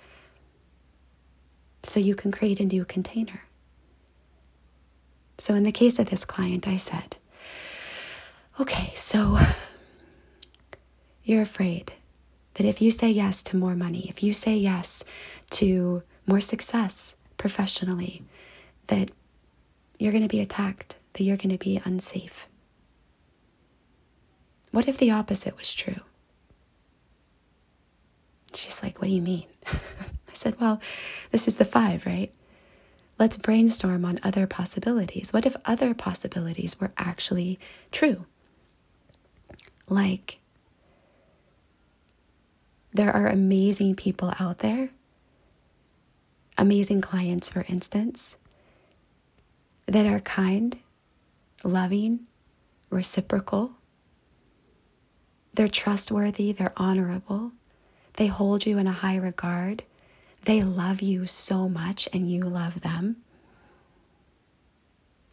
so 1.83 1.99
you 1.99 2.15
can 2.15 2.31
create 2.31 2.61
a 2.61 2.65
new 2.65 2.85
container. 2.85 3.43
So, 5.39 5.55
in 5.55 5.65
the 5.65 5.73
case 5.73 5.99
of 5.99 6.11
this 6.11 6.25
client, 6.25 6.69
I 6.69 6.77
said, 6.77 7.17
okay, 8.61 8.93
so 8.95 9.39
you're 11.25 11.43
afraid 11.43 11.93
that 12.55 12.67
if 12.67 12.81
you 12.81 12.91
say 12.91 13.11
yes 13.11 13.43
to 13.45 13.57
more 13.57 13.75
money, 13.75 14.07
if 14.09 14.23
you 14.23 14.33
say 14.33 14.57
yes 14.57 15.05
to 15.51 16.03
more 16.27 16.41
success 16.41 17.17
professionally, 17.39 18.23
that 18.89 19.11
you're 19.99 20.13
going 20.13 20.23
to 20.23 20.29
be 20.29 20.41
attacked, 20.41 20.99
that 21.15 21.25
you're 21.25 21.37
going 21.37 21.51
to 21.51 21.59
be 21.59 21.81
unsafe. 21.85 22.47
What 24.71 24.89
if 24.89 24.99
the 24.99 25.11
opposite 25.11 25.57
was 25.57 25.73
true? 25.73 26.01
She's 28.55 28.83
like, 28.83 29.01
What 29.01 29.09
do 29.09 29.15
you 29.15 29.23
mean? 29.23 29.45
I 29.67 30.35
said, 30.35 30.61
Well, 30.61 30.81
this 31.31 31.49
is 31.49 31.57
the 31.57 31.65
five, 31.65 32.07
right? 32.07 32.33
Let's 33.19 33.37
brainstorm 33.37 34.05
on 34.05 34.19
other 34.23 34.47
possibilities. 34.47 35.33
What 35.33 35.47
if 35.47 35.55
other 35.65 35.95
possibilities 35.95 36.81
were 36.81 36.93
actually 36.97 37.59
true? 37.91 38.27
Like, 39.89 40.39
there 42.93 43.13
are 43.13 43.29
amazing 43.29 43.95
people 43.95 44.33
out 44.39 44.59
there, 44.59 44.89
amazing 46.59 47.01
clients, 47.01 47.49
for 47.49 47.65
instance, 47.69 48.37
that 49.87 50.07
are 50.07 50.21
kind, 50.21 50.79
loving, 51.65 52.21
reciprocal. 52.91 53.73
They're 55.55 55.69
trustworthy, 55.69 56.53
they're 56.53 56.73
honorable, 56.77 57.53
they 58.15 58.27
hold 58.27 58.67
you 58.67 58.79
in 58.79 58.87
a 58.87 58.93
high 58.93 59.17
regard, 59.17 59.85
they 60.45 60.63
love 60.63 61.01
you 61.01 61.27
so 61.27 61.69
much 61.69 62.09
and 62.13 62.31
you 62.31 62.43
love 62.43 62.81
them. 62.81 63.17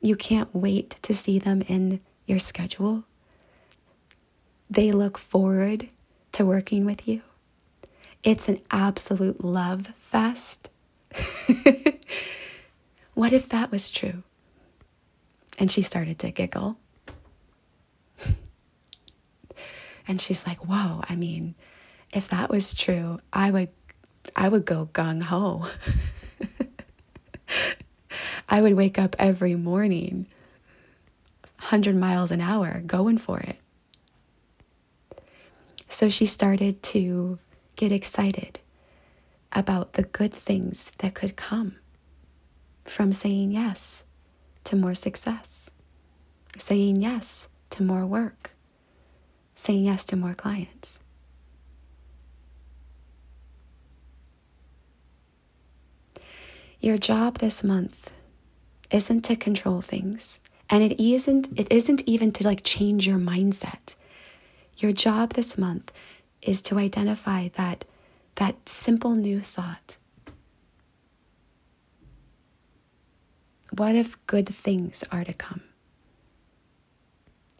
You 0.01 0.15
can't 0.15 0.53
wait 0.53 0.91
to 1.01 1.13
see 1.13 1.39
them 1.39 1.61
in 1.67 1.99
your 2.25 2.39
schedule. 2.39 3.03
They 4.69 4.91
look 4.91 5.17
forward 5.17 5.89
to 6.33 6.45
working 6.45 6.85
with 6.85 7.07
you. 7.07 7.21
It's 8.23 8.47
an 8.47 8.61
absolute 8.69 9.43
love 9.43 9.93
fest. 9.99 10.69
what 13.13 13.33
if 13.33 13.49
that 13.49 13.71
was 13.71 13.89
true? 13.89 14.23
And 15.57 15.71
she 15.71 15.81
started 15.81 16.19
to 16.19 16.29
giggle. 16.31 16.77
and 20.07 20.21
she's 20.21 20.45
like, 20.45 20.59
Whoa, 20.65 21.01
I 21.09 21.15
mean, 21.15 21.55
if 22.13 22.29
that 22.29 22.49
was 22.49 22.73
true, 22.73 23.19
I 23.31 23.51
would 23.51 23.69
I 24.35 24.49
would 24.49 24.65
go 24.65 24.89
gung 24.93 25.21
ho. 25.23 25.67
I 28.49 28.61
would 28.61 28.73
wake 28.73 28.97
up 28.97 29.15
every 29.19 29.55
morning 29.55 30.27
100 31.59 31.95
miles 31.95 32.31
an 32.31 32.41
hour 32.41 32.81
going 32.85 33.17
for 33.17 33.39
it. 33.39 33.57
So 35.87 36.09
she 36.09 36.25
started 36.25 36.81
to 36.83 37.39
get 37.75 37.91
excited 37.91 38.59
about 39.51 39.93
the 39.93 40.03
good 40.03 40.33
things 40.33 40.91
that 40.99 41.15
could 41.15 41.35
come 41.35 41.75
from 42.85 43.11
saying 43.11 43.51
yes 43.51 44.05
to 44.65 44.75
more 44.75 44.93
success, 44.93 45.71
saying 46.57 46.97
yes 46.97 47.49
to 47.71 47.83
more 47.83 48.05
work, 48.05 48.51
saying 49.55 49.85
yes 49.85 50.05
to 50.05 50.15
more 50.15 50.33
clients. 50.33 50.99
Your 56.79 56.97
job 56.97 57.39
this 57.39 57.63
month 57.63 58.09
isn't 58.91 59.21
to 59.25 59.35
control 59.35 59.81
things, 59.81 60.39
and 60.69 60.83
it 60.83 60.99
isn't 60.99 61.47
it 61.59 61.71
isn't 61.71 62.03
even 62.07 62.31
to 62.33 62.43
like 62.43 62.63
change 62.63 63.07
your 63.07 63.19
mindset. 63.19 63.95
Your 64.77 64.93
job 64.93 65.33
this 65.33 65.57
month 65.57 65.91
is 66.41 66.61
to 66.63 66.77
identify 66.79 67.49
that 67.55 67.85
that 68.35 68.69
simple 68.69 69.15
new 69.15 69.41
thought. 69.41 69.97
What 73.75 73.95
if 73.95 74.25
good 74.25 74.47
things 74.47 75.03
are 75.11 75.23
to 75.23 75.33
come? 75.33 75.61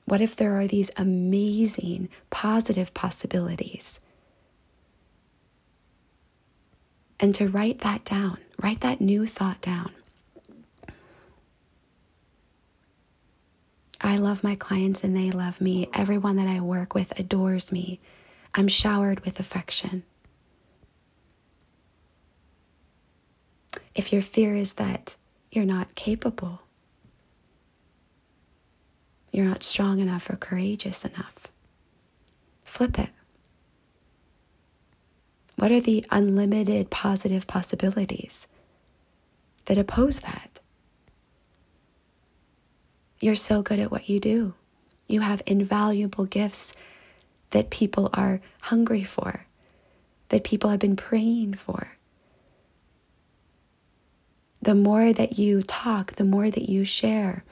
What 0.06 0.22
if 0.22 0.36
there 0.36 0.60
are 0.60 0.66
these 0.66 0.92
amazing 0.98 2.10
positive 2.30 2.94
possibilities? 2.94 4.00
and 7.20 7.36
to 7.36 7.48
write 7.48 7.80
that 7.80 8.06
down, 8.06 8.38
write 8.62 8.82
that 8.82 9.02
new 9.02 9.26
thought 9.26 9.62
down. 9.62 9.92
I 14.02 14.18
love 14.18 14.44
my 14.44 14.56
clients 14.56 15.04
and 15.04 15.16
they 15.16 15.32
love 15.32 15.60
me. 15.60 15.90
Everyone 15.94 16.36
that 16.38 16.48
I 16.48 16.62
work 16.62 16.94
with 16.94 17.20
adores 17.20 17.72
me. 17.72 18.00
I'm 18.56 18.68
showered 18.68 19.22
with 19.26 19.40
affection. 19.40 20.04
If 23.94 24.14
your 24.14 24.22
fear 24.22 24.56
is 24.56 24.74
that 24.74 25.18
you're 25.52 25.66
not 25.66 25.96
capable, 25.96 26.62
you're 29.32 29.46
not 29.46 29.64
strong 29.64 30.00
enough 30.00 30.30
or 30.30 30.36
courageous 30.38 31.04
enough, 31.06 31.48
flip 32.64 32.98
it. 32.98 33.10
What 35.60 35.74
are 35.74 35.82
the 35.82 36.06
unlimited 36.10 36.90
positive 36.90 37.46
possibilities 37.46 38.48
that 39.66 39.78
oppose 39.78 40.20
that? 40.22 40.62
You're 43.20 43.36
so 43.36 43.62
good 43.62 43.78
at 43.78 43.92
what 43.92 44.08
you 44.08 44.22
do. 44.22 44.54
You 45.08 45.20
have 45.20 45.42
invaluable 45.46 46.24
gifts 46.24 46.74
that 47.50 47.72
people 47.72 48.10
are 48.14 48.40
hungry 48.62 49.04
for, 49.04 49.48
that 50.30 50.46
people 50.46 50.70
have 50.70 50.80
been 50.80 50.96
praying 50.96 51.56
for. 51.56 51.98
The 54.62 54.76
more 54.76 55.12
that 55.12 55.38
you 55.38 55.62
talk, 55.62 56.14
the 56.14 56.24
more 56.24 56.50
that 56.50 56.70
you 56.70 56.86
share, 56.86 57.44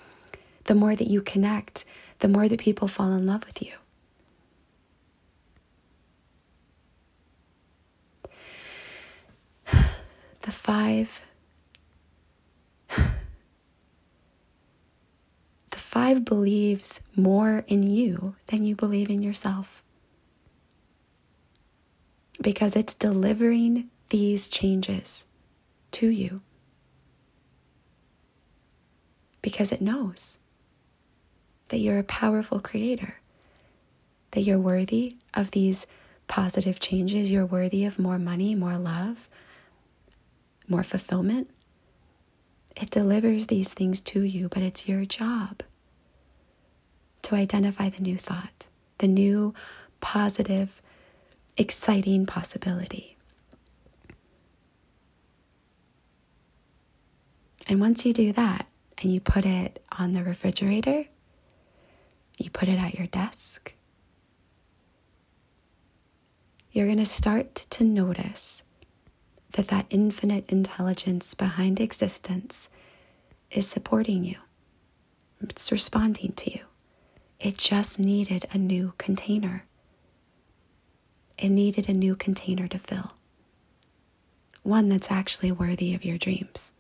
the 0.64 0.76
more 0.76 0.96
that 0.96 1.10
you 1.10 1.22
connect, 1.22 1.84
the 2.20 2.30
more 2.30 2.48
that 2.48 2.62
people 2.62 2.88
fall 2.88 3.12
in 3.12 3.26
love 3.26 3.46
with 3.46 3.62
you. 3.62 3.74
The 10.48 10.54
five 10.54 11.22
the 12.88 13.04
five 15.72 16.24
believes 16.24 17.02
more 17.18 17.66
in 17.68 17.84
you 17.84 18.36
than 18.46 18.64
you 18.64 18.74
believe 18.74 19.10
in 19.10 19.22
yourself. 19.22 19.84
Because 22.42 22.78
it's 22.78 22.94
delivering 22.94 23.90
these 24.08 24.48
changes 24.48 25.26
to 25.92 26.08
you. 26.08 26.40
Because 29.42 29.74
it 29.74 29.82
knows 29.82 30.40
that 31.68 31.80
you're 31.80 32.00
a 32.00 32.04
powerful 32.04 32.62
creator, 32.62 33.20
that 34.32 34.44
you're 34.44 34.58
worthy 34.58 35.18
of 35.34 35.52
these 35.52 35.88
positive 36.30 36.80
changes, 36.80 37.30
you're 37.30 37.46
worthy 37.46 37.84
of 37.84 38.00
more 38.00 38.18
money, 38.18 38.56
more 38.56 38.78
love, 38.78 39.28
more 40.68 40.84
fulfillment. 40.84 41.50
It 42.76 42.90
delivers 42.92 43.48
these 43.48 43.74
things 43.74 44.02
to 44.02 44.22
you, 44.22 44.50
but 44.50 44.62
it's 44.62 44.88
your 44.88 45.06
job 45.06 45.64
to 47.24 47.36
identify 47.36 47.90
the 47.90 48.02
new 48.02 48.18
thought, 48.18 48.68
the 49.00 49.08
new 49.08 49.54
positive, 50.00 50.82
exciting 51.58 52.26
possibility. 52.26 53.18
And 57.68 57.82
once 57.82 58.06
you 58.06 58.14
do 58.14 58.32
that 58.34 58.68
and 59.02 59.12
you 59.12 59.20
put 59.20 59.46
it 59.46 59.84
on 59.98 60.12
the 60.12 60.24
refrigerator, 60.24 61.06
you 62.38 62.50
put 62.50 62.70
it 62.70 62.82
at 62.82 62.96
your 62.96 63.08
desk, 63.08 63.74
you're 66.72 66.86
going 66.86 66.98
to 66.98 67.06
start 67.06 67.56
to 67.56 67.84
notice 67.84 68.64
that 69.52 69.70
that 69.70 69.86
infinite 69.90 70.50
intelligence 70.50 71.34
behind 71.34 71.80
existence 71.80 72.70
is 73.52 73.68
supporting 73.68 74.24
you. 74.24 74.36
It's 75.42 75.72
responding 75.72 76.34
to 76.34 76.52
you. 76.52 76.66
It 77.40 77.58
just 77.58 78.00
needed 78.00 78.46
a 78.52 78.58
new 78.58 78.94
container. 78.98 79.66
It 81.38 81.50
needed 81.50 81.88
a 81.88 81.94
new 81.94 82.16
container 82.16 82.68
to 82.68 82.80
fill. 82.80 83.14
One 84.64 84.90
that's 84.90 85.12
actually 85.12 85.52
worthy 85.52 85.94
of 85.94 86.04
your 86.04 86.18
dreams. 86.18 86.74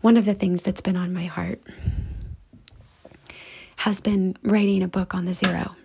One 0.00 0.16
of 0.16 0.24
the 0.24 0.34
things 0.34 0.62
that's 0.62 0.80
been 0.80 0.96
on 0.96 1.12
my 1.12 1.24
heart 1.24 1.60
has 3.76 4.00
been 4.00 4.36
writing 4.42 4.82
a 4.82 4.88
book 4.88 5.14
on 5.14 5.24
the 5.24 5.34
zero. 5.34 5.76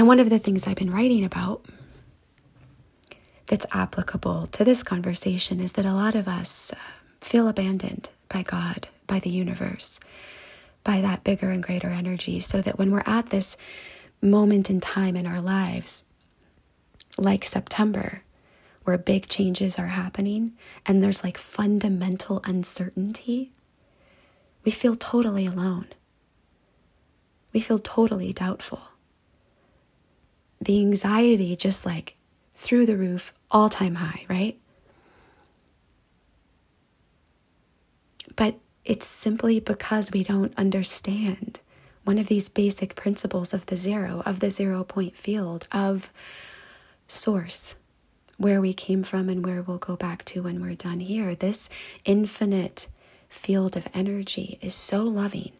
And 0.00 0.08
one 0.08 0.18
of 0.18 0.30
the 0.30 0.38
things 0.38 0.66
I've 0.66 0.76
been 0.76 0.94
writing 0.94 1.26
about 1.26 1.62
that's 3.48 3.66
applicable 3.70 4.46
to 4.46 4.64
this 4.64 4.82
conversation 4.82 5.60
is 5.60 5.72
that 5.72 5.84
a 5.84 5.92
lot 5.92 6.14
of 6.14 6.26
us 6.26 6.72
uh, 6.72 6.76
feel 7.20 7.48
abandoned 7.48 8.08
by 8.30 8.40
God, 8.40 8.88
by 9.06 9.18
the 9.18 9.28
universe, 9.28 10.00
by 10.84 11.02
that 11.02 11.22
bigger 11.22 11.50
and 11.50 11.62
greater 11.62 11.88
energy, 11.90 12.40
so 12.40 12.62
that 12.62 12.78
when 12.78 12.90
we're 12.90 13.02
at 13.04 13.28
this 13.28 13.58
moment 14.22 14.70
in 14.70 14.80
time 14.80 15.16
in 15.16 15.26
our 15.26 15.38
lives, 15.38 16.02
like 17.18 17.44
September, 17.44 18.22
where 18.84 18.96
big 18.96 19.26
changes 19.26 19.78
are 19.78 19.88
happening 19.88 20.52
and 20.86 21.02
there's 21.02 21.22
like 21.22 21.36
fundamental 21.36 22.40
uncertainty, 22.46 23.52
we 24.64 24.72
feel 24.72 24.94
totally 24.94 25.44
alone. 25.44 25.88
We 27.52 27.60
feel 27.60 27.78
totally 27.78 28.32
doubtful. 28.32 28.80
The 30.60 30.80
anxiety 30.80 31.56
just 31.56 31.86
like 31.86 32.16
through 32.54 32.86
the 32.86 32.96
roof, 32.96 33.32
all 33.50 33.70
time 33.70 33.96
high, 33.96 34.26
right? 34.28 34.58
But 38.36 38.58
it's 38.84 39.06
simply 39.06 39.60
because 39.60 40.12
we 40.12 40.22
don't 40.22 40.52
understand 40.58 41.60
one 42.04 42.18
of 42.18 42.26
these 42.28 42.48
basic 42.48 42.94
principles 42.94 43.54
of 43.54 43.66
the 43.66 43.76
zero, 43.76 44.22
of 44.26 44.40
the 44.40 44.50
zero 44.50 44.84
point 44.84 45.16
field, 45.16 45.66
of 45.72 46.10
source, 47.06 47.76
where 48.36 48.60
we 48.60 48.72
came 48.72 49.02
from 49.02 49.28
and 49.28 49.44
where 49.44 49.62
we'll 49.62 49.78
go 49.78 49.96
back 49.96 50.24
to 50.26 50.42
when 50.42 50.60
we're 50.60 50.74
done 50.74 51.00
here. 51.00 51.34
This 51.34 51.68
infinite 52.04 52.88
field 53.28 53.76
of 53.76 53.86
energy 53.94 54.58
is 54.60 54.74
so 54.74 55.02
loving 55.04 55.52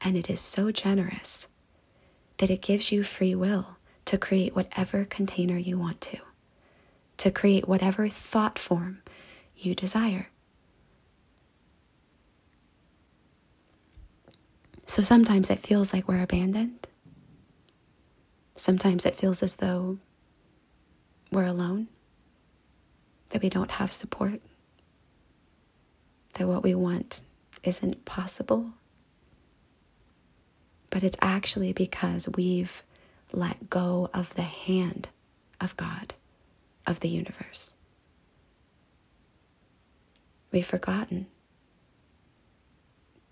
and 0.00 0.16
it 0.16 0.30
is 0.30 0.40
so 0.40 0.70
generous 0.70 1.48
that 2.38 2.50
it 2.50 2.62
gives 2.62 2.92
you 2.92 3.02
free 3.02 3.34
will 3.34 3.75
to 4.06 4.18
create 4.18 4.56
whatever 4.56 5.04
container 5.04 5.56
you 5.56 5.78
want 5.78 6.00
to, 6.00 6.18
to 7.18 7.30
create 7.30 7.68
whatever 7.68 8.08
thought 8.08 8.58
form 8.58 9.02
you 9.56 9.74
desire. 9.74 10.28
So 14.86 15.02
sometimes 15.02 15.50
it 15.50 15.58
feels 15.58 15.92
like 15.92 16.08
we're 16.08 16.22
abandoned. 16.22 16.86
Sometimes 18.54 19.04
it 19.04 19.16
feels 19.16 19.42
as 19.42 19.56
though 19.56 19.98
we're 21.30 21.44
alone, 21.44 21.88
that 23.30 23.42
we 23.42 23.48
don't 23.48 23.72
have 23.72 23.92
support 23.92 24.40
that 26.34 26.46
what 26.46 26.62
we 26.62 26.74
want 26.74 27.22
isn't 27.64 28.04
possible. 28.04 28.72
But 30.90 31.02
it's 31.02 31.16
actually 31.20 31.72
because 31.72 32.28
we've 32.36 32.82
let 33.32 33.68
go 33.70 34.08
of 34.14 34.34
the 34.34 34.42
hand 34.42 35.08
of 35.60 35.76
God, 35.76 36.14
of 36.86 37.00
the 37.00 37.08
universe. 37.08 37.72
We've 40.52 40.66
forgotten. 40.66 41.26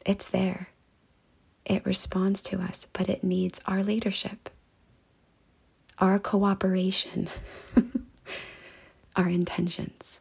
It's 0.04 0.28
there. 0.28 0.68
It 1.64 1.86
responds 1.86 2.42
to 2.44 2.60
us, 2.60 2.86
but 2.92 3.08
it 3.08 3.24
needs 3.24 3.60
our 3.66 3.82
leadership, 3.82 4.50
our 5.98 6.18
cooperation, 6.18 7.30
our 9.16 9.28
intentions. 9.28 10.20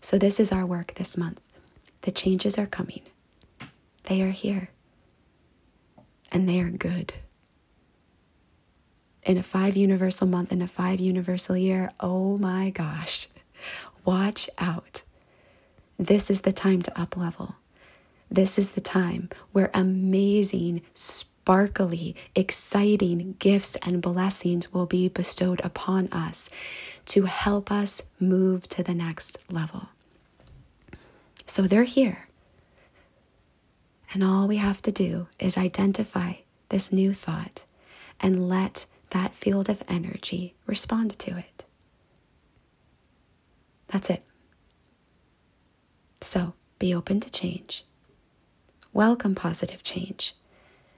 So, 0.00 0.16
this 0.16 0.40
is 0.40 0.52
our 0.52 0.64
work 0.64 0.94
this 0.94 1.18
month. 1.18 1.40
The 2.02 2.10
changes 2.10 2.56
are 2.56 2.66
coming, 2.66 3.02
they 4.04 4.22
are 4.22 4.30
here, 4.30 4.70
and 6.30 6.48
they 6.48 6.60
are 6.60 6.70
good. 6.70 7.14
In 9.22 9.36
a 9.36 9.42
five 9.42 9.76
universal 9.76 10.26
month, 10.26 10.52
in 10.52 10.62
a 10.62 10.68
five 10.68 11.00
universal 11.00 11.56
year, 11.56 11.92
oh 12.00 12.38
my 12.38 12.70
gosh, 12.70 13.28
watch 14.04 14.48
out. 14.58 15.02
This 15.98 16.30
is 16.30 16.42
the 16.42 16.52
time 16.52 16.82
to 16.82 17.00
up 17.00 17.16
level. 17.16 17.56
This 18.30 18.58
is 18.58 18.72
the 18.72 18.80
time 18.80 19.30
where 19.52 19.70
amazing, 19.74 20.82
sparkly, 20.94 22.14
exciting 22.34 23.36
gifts 23.38 23.76
and 23.76 24.00
blessings 24.00 24.72
will 24.72 24.86
be 24.86 25.08
bestowed 25.08 25.60
upon 25.64 26.08
us 26.08 26.50
to 27.06 27.24
help 27.24 27.72
us 27.72 28.02
move 28.20 28.68
to 28.68 28.82
the 28.82 28.94
next 28.94 29.38
level. 29.50 29.88
So 31.46 31.62
they're 31.62 31.84
here. 31.84 32.27
And 34.12 34.24
all 34.24 34.48
we 34.48 34.56
have 34.56 34.80
to 34.82 34.92
do 34.92 35.28
is 35.38 35.56
identify 35.56 36.34
this 36.70 36.92
new 36.92 37.12
thought 37.12 37.64
and 38.20 38.48
let 38.48 38.86
that 39.10 39.34
field 39.34 39.68
of 39.68 39.82
energy 39.88 40.54
respond 40.66 41.18
to 41.18 41.36
it. 41.36 41.64
That's 43.88 44.10
it. 44.10 44.22
So 46.20 46.54
be 46.78 46.94
open 46.94 47.20
to 47.20 47.30
change, 47.30 47.84
welcome 48.92 49.34
positive 49.34 49.82
change, 49.82 50.34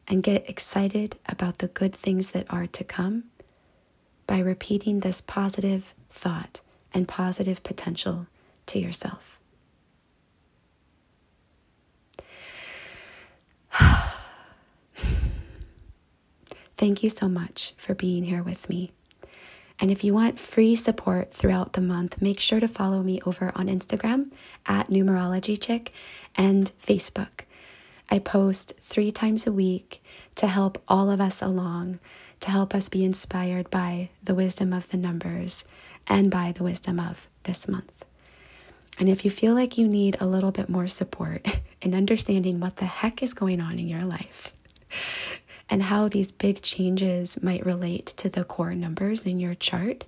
and 0.09 0.23
get 0.23 0.49
excited 0.49 1.19
about 1.27 1.59
the 1.59 1.69
good 1.69 1.95
things 1.95 2.31
that 2.33 2.47
are 2.53 2.67
to 2.69 2.85
come 2.85 3.25
by 4.27 4.39
repeating 4.39 5.01
this 5.01 5.21
positive 5.21 5.95
thought 6.09 6.61
and 6.95 7.07
positive 7.07 7.63
potential 7.63 8.27
to 8.67 8.79
yourself. 8.79 9.40
Thank 16.81 17.03
you 17.03 17.11
so 17.11 17.29
much 17.29 17.75
for 17.77 17.95
being 17.95 18.25
here 18.25 18.43
with 18.43 18.71
me. 18.71 18.91
And 19.81 19.91
if 19.91 20.03
you 20.03 20.15
want 20.15 20.41
free 20.41 20.75
support 20.75 21.31
throughout 21.31 21.75
the 21.75 21.83
month, 21.83 22.23
make 22.23 22.41
sure 22.41 22.59
to 22.59 22.67
follow 22.67 23.03
me 23.03 23.21
over 23.27 23.53
on 23.55 23.67
Instagram 23.67 24.31
at 24.65 24.89
Numerology 24.89 25.61
Chick 25.61 25.93
and 26.37 26.73
Facebook. 26.83 27.43
I 28.11 28.19
post 28.19 28.73
three 28.81 29.13
times 29.13 29.47
a 29.47 29.53
week 29.53 30.03
to 30.37 30.47
help 30.47 30.83
all 30.89 31.11
of 31.11 31.21
us 31.21 31.43
along, 31.43 31.99
to 32.41 32.51
help 32.51 32.75
us 32.75 32.89
be 32.89 33.05
inspired 33.05 33.69
by 33.69 34.09
the 34.25 34.35
wisdom 34.35 34.73
of 34.73 34.89
the 34.89 34.97
numbers 34.97 35.67
and 36.07 36.31
by 36.31 36.51
the 36.51 36.65
wisdom 36.65 36.99
of 36.99 37.29
this 37.43 37.69
month. 37.69 38.07
And 38.99 39.11
if 39.11 39.23
you 39.23 39.31
feel 39.31 39.53
like 39.53 39.77
you 39.77 39.87
need 39.87 40.17
a 40.19 40.27
little 40.27 40.51
bit 40.51 40.71
more 40.71 40.89
support 40.89 41.47
in 41.83 41.95
understanding 41.95 42.59
what 42.59 42.77
the 42.77 42.87
heck 42.87 43.23
is 43.23 43.35
going 43.35 43.61
on 43.61 43.79
in 43.79 43.87
your 43.87 44.05
life, 44.05 44.55
and 45.71 45.85
how 45.85 46.09
these 46.09 46.33
big 46.33 46.61
changes 46.63 47.43
might 47.43 47.65
relate 47.65 48.07
to 48.07 48.29
the 48.29 48.45
core 48.45 48.75
numbers 48.75 49.25
in 49.25 49.39
your 49.39 49.55
chart, 49.55 50.05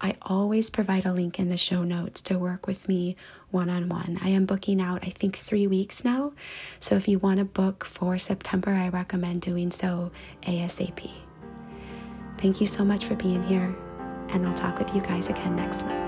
I 0.00 0.16
always 0.22 0.68
provide 0.68 1.06
a 1.06 1.12
link 1.12 1.38
in 1.38 1.48
the 1.48 1.56
show 1.56 1.82
notes 1.82 2.20
to 2.22 2.38
work 2.38 2.66
with 2.66 2.86
me 2.86 3.16
one 3.50 3.70
on 3.70 3.88
one. 3.88 4.18
I 4.22 4.28
am 4.28 4.44
booking 4.44 4.80
out, 4.80 5.02
I 5.02 5.10
think, 5.10 5.36
three 5.36 5.66
weeks 5.66 6.04
now. 6.04 6.32
So 6.78 6.96
if 6.96 7.08
you 7.08 7.18
want 7.18 7.38
to 7.38 7.44
book 7.44 7.84
for 7.84 8.18
September, 8.18 8.72
I 8.72 8.88
recommend 8.88 9.40
doing 9.40 9.70
so 9.70 10.12
ASAP. 10.42 11.10
Thank 12.36 12.60
you 12.60 12.66
so 12.66 12.84
much 12.84 13.06
for 13.06 13.14
being 13.14 13.42
here, 13.44 13.74
and 14.28 14.46
I'll 14.46 14.54
talk 14.54 14.78
with 14.78 14.94
you 14.94 15.00
guys 15.00 15.30
again 15.30 15.56
next 15.56 15.86
month. 15.86 16.05